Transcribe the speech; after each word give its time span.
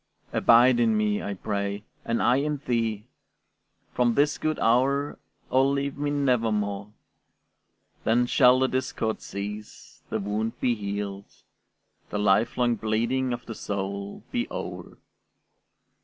Abide 0.33 0.79
in 0.79 0.97
me, 0.97 1.21
I 1.21 1.35
pray, 1.35 1.83
and 2.03 2.23
I 2.23 2.37
in 2.37 2.57
thee; 2.65 3.05
From 3.93 4.15
this 4.15 4.39
good 4.39 4.57
hour, 4.57 5.19
O 5.51 5.63
leave 5.63 5.95
me 5.95 6.09
nevermore; 6.09 6.91
Then 8.03 8.25
shall 8.25 8.57
the 8.57 8.67
discord 8.67 9.21
cease, 9.21 10.01
the 10.09 10.17
wound 10.19 10.59
be 10.59 10.73
healed, 10.73 11.31
The 12.09 12.17
lifelong 12.17 12.77
bleeding 12.77 13.31
of 13.31 13.45
the 13.45 13.53
soul 13.53 14.23
be 14.31 14.47
o'er. 14.49 14.97